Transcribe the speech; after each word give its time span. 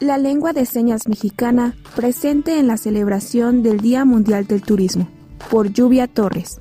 La 0.00 0.16
lengua 0.16 0.54
de 0.54 0.64
señas 0.64 1.08
mexicana 1.08 1.76
presente 1.94 2.58
en 2.58 2.68
la 2.68 2.78
celebración 2.78 3.62
del 3.62 3.80
Día 3.80 4.06
Mundial 4.06 4.46
del 4.46 4.62
Turismo, 4.62 5.06
por 5.50 5.74
Lluvia 5.74 6.06
Torres. 6.06 6.58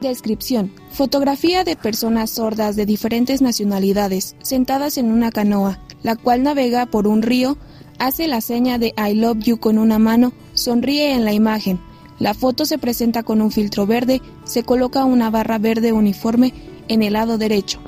Descripción. 0.00 0.72
Fotografía 0.92 1.64
de 1.64 1.74
personas 1.74 2.30
sordas 2.30 2.76
de 2.76 2.86
diferentes 2.86 3.42
nacionalidades 3.42 4.36
sentadas 4.42 4.96
en 4.96 5.10
una 5.10 5.32
canoa, 5.32 5.80
la 6.04 6.14
cual 6.14 6.44
navega 6.44 6.86
por 6.86 7.08
un 7.08 7.22
río, 7.22 7.58
hace 7.98 8.28
la 8.28 8.40
seña 8.40 8.78
de 8.78 8.94
I 8.96 9.14
love 9.14 9.38
you 9.40 9.58
con 9.58 9.76
una 9.76 9.98
mano, 9.98 10.32
sonríe 10.54 11.14
en 11.14 11.24
la 11.24 11.32
imagen. 11.32 11.80
La 12.20 12.32
foto 12.32 12.64
se 12.64 12.78
presenta 12.78 13.24
con 13.24 13.42
un 13.42 13.50
filtro 13.50 13.88
verde, 13.88 14.22
se 14.44 14.62
coloca 14.62 15.04
una 15.04 15.30
barra 15.30 15.58
verde 15.58 15.92
uniforme 15.92 16.54
en 16.86 17.02
el 17.02 17.14
lado 17.14 17.38
derecho. 17.38 17.80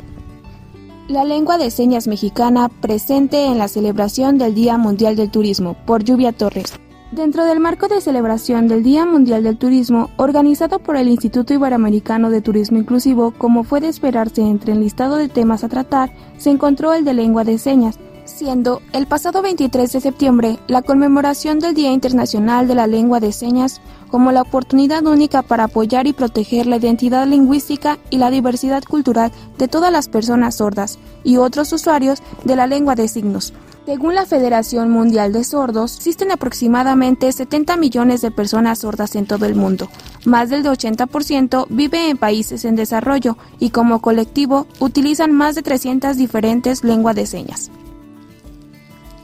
La 1.08 1.22
lengua 1.22 1.58
de 1.58 1.70
señas 1.70 2.08
mexicana 2.08 2.70
presente 2.70 3.44
en 3.44 3.58
la 3.58 3.68
celebración 3.68 4.38
del 4.38 4.54
Día 4.54 4.78
Mundial 4.78 5.16
del 5.16 5.30
Turismo 5.30 5.76
por 5.84 6.02
Lluvia 6.02 6.32
Torres. 6.32 6.72
Dentro 7.12 7.44
del 7.44 7.60
marco 7.60 7.88
de 7.88 8.00
celebración 8.00 8.68
del 8.68 8.82
Día 8.82 9.04
Mundial 9.04 9.42
del 9.42 9.58
Turismo, 9.58 10.08
organizado 10.16 10.78
por 10.78 10.96
el 10.96 11.08
Instituto 11.08 11.52
Iberoamericano 11.52 12.30
de 12.30 12.40
Turismo 12.40 12.78
Inclusivo, 12.78 13.34
como 13.36 13.64
fue 13.64 13.82
de 13.82 13.88
esperarse 13.88 14.40
entre 14.40 14.72
el 14.72 14.80
listado 14.80 15.16
de 15.16 15.28
temas 15.28 15.62
a 15.62 15.68
tratar, 15.68 16.10
se 16.38 16.48
encontró 16.48 16.94
el 16.94 17.04
de 17.04 17.12
lengua 17.12 17.44
de 17.44 17.58
señas, 17.58 17.98
siendo 18.24 18.82
el 18.92 19.06
pasado 19.06 19.42
23 19.42 19.92
de 19.92 20.00
septiembre 20.00 20.58
la 20.66 20.82
conmemoración 20.82 21.58
del 21.58 21.74
Día 21.74 21.92
Internacional 21.92 22.66
de 22.68 22.74
la 22.74 22.86
Lengua 22.86 23.20
de 23.20 23.32
Señas 23.32 23.80
como 24.10 24.32
la 24.32 24.42
oportunidad 24.42 25.04
única 25.06 25.42
para 25.42 25.64
apoyar 25.64 26.06
y 26.06 26.12
proteger 26.12 26.66
la 26.66 26.76
identidad 26.76 27.26
lingüística 27.26 27.98
y 28.10 28.18
la 28.18 28.30
diversidad 28.30 28.82
cultural 28.84 29.32
de 29.58 29.68
todas 29.68 29.92
las 29.92 30.08
personas 30.08 30.56
sordas 30.56 30.98
y 31.24 31.36
otros 31.36 31.72
usuarios 31.72 32.22
de 32.44 32.56
la 32.56 32.66
lengua 32.66 32.94
de 32.94 33.08
signos. 33.08 33.52
Según 33.86 34.14
la 34.14 34.24
Federación 34.24 34.90
Mundial 34.90 35.34
de 35.34 35.44
Sordos, 35.44 35.96
existen 35.96 36.32
aproximadamente 36.32 37.30
70 37.30 37.76
millones 37.76 38.22
de 38.22 38.30
personas 38.30 38.78
sordas 38.78 39.14
en 39.14 39.26
todo 39.26 39.44
el 39.44 39.54
mundo. 39.54 39.90
Más 40.24 40.48
del 40.48 40.64
80% 40.64 41.66
vive 41.68 42.08
en 42.08 42.16
países 42.16 42.64
en 42.64 42.76
desarrollo 42.76 43.36
y 43.58 43.70
como 43.70 44.00
colectivo 44.00 44.66
utilizan 44.80 45.32
más 45.32 45.54
de 45.54 45.62
300 45.62 46.16
diferentes 46.16 46.82
lenguas 46.82 47.14
de 47.14 47.26
señas. 47.26 47.70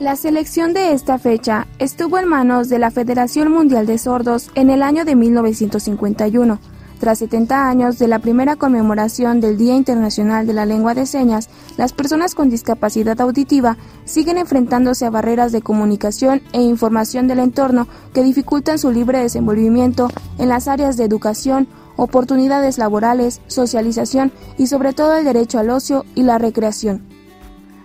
La 0.01 0.15
selección 0.15 0.73
de 0.73 0.93
esta 0.93 1.19
fecha 1.19 1.67
estuvo 1.77 2.17
en 2.17 2.27
manos 2.27 2.69
de 2.69 2.79
la 2.79 2.89
Federación 2.89 3.51
Mundial 3.51 3.85
de 3.85 3.99
Sordos 3.99 4.49
en 4.55 4.71
el 4.71 4.81
año 4.81 5.05
de 5.05 5.15
1951. 5.15 6.57
Tras 6.99 7.19
70 7.19 7.69
años 7.69 7.99
de 7.99 8.07
la 8.07 8.17
primera 8.17 8.55
conmemoración 8.55 9.41
del 9.41 9.59
Día 9.59 9.75
Internacional 9.75 10.47
de 10.47 10.53
la 10.53 10.65
Lengua 10.65 10.95
de 10.95 11.05
Señas, 11.05 11.49
las 11.77 11.93
personas 11.93 12.33
con 12.33 12.49
discapacidad 12.49 13.21
auditiva 13.21 13.77
siguen 14.03 14.39
enfrentándose 14.39 15.05
a 15.05 15.11
barreras 15.11 15.51
de 15.51 15.61
comunicación 15.61 16.41
e 16.51 16.63
información 16.63 17.27
del 17.27 17.37
entorno 17.37 17.87
que 18.11 18.23
dificultan 18.23 18.79
su 18.79 18.89
libre 18.91 19.19
desenvolvimiento 19.19 20.09
en 20.39 20.49
las 20.49 20.67
áreas 20.67 20.97
de 20.97 21.03
educación, 21.03 21.67
oportunidades 21.95 22.79
laborales, 22.79 23.39
socialización 23.45 24.31
y 24.57 24.65
sobre 24.65 24.93
todo 24.93 25.15
el 25.15 25.25
derecho 25.25 25.59
al 25.59 25.69
ocio 25.69 26.05
y 26.15 26.23
la 26.23 26.39
recreación. 26.39 27.10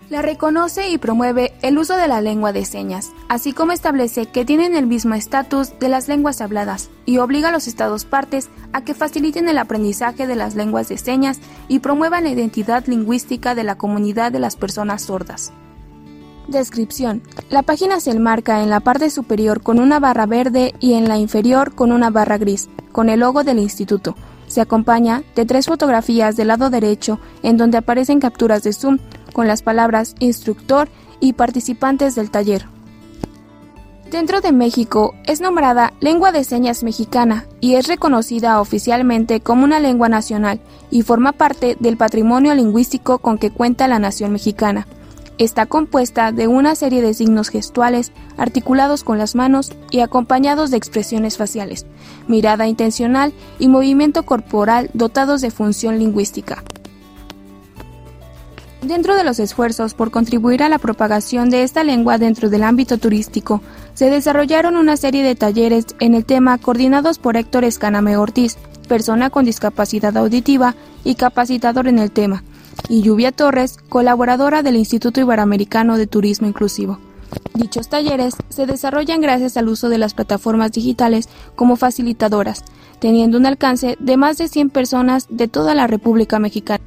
La 0.08 0.22
reconoce 0.22 0.88
y 0.88 0.98
promueve 0.98 1.52
el 1.62 1.78
uso 1.78 1.96
de 1.96 2.06
la 2.06 2.20
lengua 2.20 2.52
de 2.52 2.64
señas, 2.64 3.10
así 3.28 3.52
como 3.52 3.72
establece 3.72 4.26
que 4.26 4.44
tienen 4.44 4.76
el 4.76 4.86
mismo 4.86 5.16
estatus 5.16 5.76
de 5.80 5.88
las 5.88 6.06
lenguas 6.06 6.40
habladas 6.40 6.90
y 7.06 7.18
obliga 7.18 7.48
a 7.48 7.52
los 7.52 7.66
estados 7.66 8.04
partes 8.04 8.48
a 8.72 8.82
que 8.82 8.94
faciliten 8.94 9.48
el 9.48 9.58
aprendizaje 9.58 10.28
de 10.28 10.36
las 10.36 10.54
lenguas 10.54 10.88
de 10.88 10.96
señas 10.96 11.40
y 11.66 11.80
promuevan 11.80 12.22
la 12.22 12.30
identidad 12.30 12.86
lingüística 12.86 13.56
de 13.56 13.64
la 13.64 13.78
comunidad 13.78 14.30
de 14.30 14.38
las 14.38 14.54
personas 14.54 15.02
sordas. 15.02 15.52
Descripción. 16.46 17.22
La 17.50 17.62
página 17.62 17.98
se 17.98 18.12
enmarca 18.12 18.62
en 18.62 18.70
la 18.70 18.78
parte 18.78 19.10
superior 19.10 19.60
con 19.60 19.80
una 19.80 19.98
barra 19.98 20.26
verde 20.26 20.72
y 20.78 20.92
en 20.92 21.08
la 21.08 21.18
inferior 21.18 21.74
con 21.74 21.90
una 21.90 22.10
barra 22.10 22.38
gris, 22.38 22.68
con 22.92 23.08
el 23.08 23.20
logo 23.20 23.42
del 23.42 23.58
instituto. 23.58 24.14
Se 24.46 24.60
acompaña 24.60 25.24
de 25.34 25.44
tres 25.44 25.66
fotografías 25.66 26.36
del 26.36 26.46
lado 26.48 26.70
derecho 26.70 27.18
en 27.42 27.56
donde 27.56 27.78
aparecen 27.78 28.20
capturas 28.20 28.62
de 28.62 28.72
zoom 28.72 28.98
con 29.36 29.46
las 29.46 29.60
palabras 29.60 30.14
instructor 30.18 30.88
y 31.20 31.34
participantes 31.34 32.14
del 32.14 32.30
taller. 32.30 32.64
Dentro 34.10 34.40
de 34.40 34.50
México 34.50 35.14
es 35.26 35.42
nombrada 35.42 35.92
lengua 36.00 36.32
de 36.32 36.42
señas 36.42 36.82
mexicana 36.82 37.44
y 37.60 37.74
es 37.74 37.86
reconocida 37.86 38.62
oficialmente 38.62 39.40
como 39.40 39.64
una 39.64 39.78
lengua 39.78 40.08
nacional 40.08 40.58
y 40.90 41.02
forma 41.02 41.32
parte 41.32 41.76
del 41.80 41.98
patrimonio 41.98 42.54
lingüístico 42.54 43.18
con 43.18 43.36
que 43.36 43.50
cuenta 43.50 43.88
la 43.88 43.98
nación 43.98 44.32
mexicana. 44.32 44.86
Está 45.36 45.66
compuesta 45.66 46.32
de 46.32 46.48
una 46.48 46.74
serie 46.74 47.02
de 47.02 47.12
signos 47.12 47.50
gestuales 47.50 48.12
articulados 48.38 49.04
con 49.04 49.18
las 49.18 49.34
manos 49.34 49.70
y 49.90 50.00
acompañados 50.00 50.70
de 50.70 50.78
expresiones 50.78 51.36
faciales, 51.36 51.84
mirada 52.26 52.68
intencional 52.68 53.34
y 53.58 53.68
movimiento 53.68 54.22
corporal 54.22 54.88
dotados 54.94 55.42
de 55.42 55.50
función 55.50 55.98
lingüística. 55.98 56.62
Dentro 58.86 59.16
de 59.16 59.24
los 59.24 59.40
esfuerzos 59.40 59.94
por 59.94 60.12
contribuir 60.12 60.62
a 60.62 60.68
la 60.68 60.78
propagación 60.78 61.50
de 61.50 61.64
esta 61.64 61.82
lengua 61.82 62.18
dentro 62.18 62.50
del 62.50 62.62
ámbito 62.62 62.98
turístico, 62.98 63.60
se 63.94 64.10
desarrollaron 64.10 64.76
una 64.76 64.96
serie 64.96 65.24
de 65.24 65.34
talleres 65.34 65.86
en 65.98 66.14
el 66.14 66.24
tema 66.24 66.56
coordinados 66.58 67.18
por 67.18 67.36
Héctor 67.36 67.64
Escaname 67.64 68.16
Ortiz, 68.16 68.58
persona 68.86 69.28
con 69.28 69.44
discapacidad 69.44 70.16
auditiva 70.16 70.76
y 71.02 71.16
capacitador 71.16 71.88
en 71.88 71.98
el 71.98 72.12
tema, 72.12 72.44
y 72.88 73.02
Lluvia 73.02 73.32
Torres, 73.32 73.78
colaboradora 73.88 74.62
del 74.62 74.76
Instituto 74.76 75.20
Iberoamericano 75.20 75.98
de 75.98 76.06
Turismo 76.06 76.46
Inclusivo. 76.46 77.00
Dichos 77.54 77.88
talleres 77.88 78.36
se 78.50 78.66
desarrollan 78.66 79.20
gracias 79.20 79.56
al 79.56 79.68
uso 79.68 79.88
de 79.88 79.98
las 79.98 80.14
plataformas 80.14 80.70
digitales 80.70 81.28
como 81.56 81.74
facilitadoras, 81.74 82.62
teniendo 83.00 83.36
un 83.36 83.46
alcance 83.46 83.96
de 83.98 84.16
más 84.16 84.38
de 84.38 84.46
100 84.46 84.70
personas 84.70 85.26
de 85.28 85.48
toda 85.48 85.74
la 85.74 85.88
República 85.88 86.38
Mexicana 86.38 86.84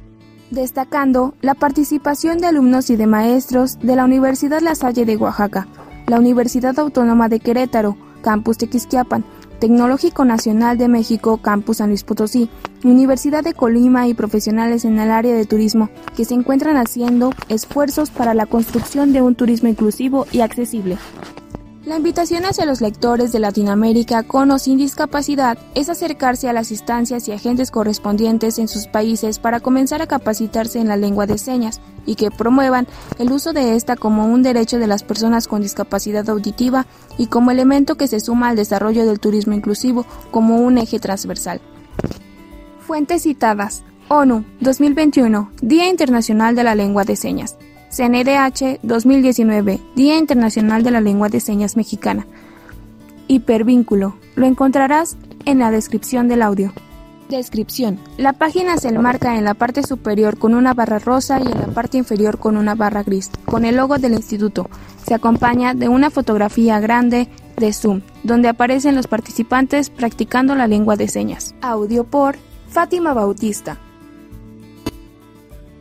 destacando 0.50 1.34
la 1.40 1.54
participación 1.54 2.38
de 2.38 2.46
alumnos 2.46 2.90
y 2.90 2.96
de 2.96 3.06
maestros 3.06 3.78
de 3.78 3.96
la 3.96 4.04
Universidad 4.04 4.60
La 4.60 4.74
Salle 4.74 5.04
de 5.04 5.16
Oaxaca, 5.16 5.68
la 6.06 6.18
Universidad 6.18 6.78
Autónoma 6.78 7.28
de 7.28 7.40
Querétaro, 7.40 7.96
Campus 8.22 8.58
Tequisquiapan, 8.58 9.24
Tecnológico 9.60 10.24
Nacional 10.24 10.78
de 10.78 10.88
México, 10.88 11.36
Campus 11.36 11.78
San 11.78 11.90
Luis 11.90 12.02
Potosí, 12.02 12.48
Universidad 12.82 13.44
de 13.44 13.52
Colima 13.52 14.08
y 14.08 14.14
profesionales 14.14 14.84
en 14.84 14.98
el 14.98 15.10
área 15.10 15.34
de 15.34 15.44
turismo 15.44 15.90
que 16.16 16.24
se 16.24 16.34
encuentran 16.34 16.76
haciendo 16.78 17.32
esfuerzos 17.48 18.10
para 18.10 18.32
la 18.32 18.46
construcción 18.46 19.12
de 19.12 19.20
un 19.20 19.34
turismo 19.34 19.68
inclusivo 19.68 20.26
y 20.32 20.40
accesible. 20.40 20.96
La 21.90 21.96
invitación 21.96 22.44
hacia 22.44 22.66
los 22.66 22.80
lectores 22.80 23.32
de 23.32 23.40
Latinoamérica 23.40 24.22
con 24.22 24.52
o 24.52 24.60
sin 24.60 24.78
discapacidad 24.78 25.58
es 25.74 25.88
acercarse 25.88 26.48
a 26.48 26.52
las 26.52 26.70
instancias 26.70 27.26
y 27.26 27.32
agentes 27.32 27.72
correspondientes 27.72 28.60
en 28.60 28.68
sus 28.68 28.86
países 28.86 29.40
para 29.40 29.58
comenzar 29.58 30.00
a 30.00 30.06
capacitarse 30.06 30.78
en 30.78 30.86
la 30.86 30.96
lengua 30.96 31.26
de 31.26 31.36
señas 31.36 31.80
y 32.06 32.14
que 32.14 32.30
promuevan 32.30 32.86
el 33.18 33.32
uso 33.32 33.52
de 33.52 33.74
esta 33.74 33.96
como 33.96 34.26
un 34.26 34.44
derecho 34.44 34.78
de 34.78 34.86
las 34.86 35.02
personas 35.02 35.48
con 35.48 35.62
discapacidad 35.62 36.30
auditiva 36.30 36.86
y 37.18 37.26
como 37.26 37.50
elemento 37.50 37.96
que 37.96 38.06
se 38.06 38.20
suma 38.20 38.50
al 38.50 38.56
desarrollo 38.56 39.04
del 39.04 39.18
turismo 39.18 39.54
inclusivo 39.54 40.06
como 40.30 40.58
un 40.58 40.78
eje 40.78 41.00
transversal. 41.00 41.60
Fuentes 42.78 43.24
citadas. 43.24 43.82
ONU 44.06 44.44
2021, 44.60 45.50
Día 45.60 45.88
Internacional 45.88 46.54
de 46.54 46.62
la 46.62 46.76
Lengua 46.76 47.02
de 47.02 47.16
Señas. 47.16 47.56
CNDH 47.90 48.78
2019, 48.84 49.80
Día 49.96 50.16
Internacional 50.16 50.84
de 50.84 50.92
la 50.92 51.00
Lengua 51.00 51.28
de 51.28 51.40
Señas 51.40 51.76
Mexicana. 51.76 52.24
Hipervínculo. 53.26 54.14
Lo 54.36 54.46
encontrarás 54.46 55.16
en 55.44 55.58
la 55.58 55.72
descripción 55.72 56.28
del 56.28 56.42
audio. 56.42 56.72
Descripción. 57.28 57.98
La 58.16 58.32
página 58.32 58.76
se 58.76 58.88
enmarca 58.88 59.36
en 59.36 59.44
la 59.44 59.54
parte 59.54 59.82
superior 59.82 60.38
con 60.38 60.54
una 60.54 60.72
barra 60.72 61.00
rosa 61.00 61.40
y 61.40 61.46
en 61.46 61.60
la 61.60 61.66
parte 61.66 61.98
inferior 61.98 62.38
con 62.38 62.56
una 62.56 62.76
barra 62.76 63.02
gris, 63.02 63.28
con 63.44 63.64
el 63.64 63.76
logo 63.76 63.98
del 63.98 64.12
instituto. 64.12 64.70
Se 65.04 65.14
acompaña 65.14 65.74
de 65.74 65.88
una 65.88 66.10
fotografía 66.10 66.78
grande 66.78 67.28
de 67.56 67.72
Zoom, 67.72 68.02
donde 68.22 68.48
aparecen 68.48 68.94
los 68.94 69.08
participantes 69.08 69.90
practicando 69.90 70.54
la 70.54 70.68
lengua 70.68 70.94
de 70.94 71.08
señas. 71.08 71.56
Audio 71.60 72.04
por 72.04 72.36
Fátima 72.68 73.14
Bautista. 73.14 73.78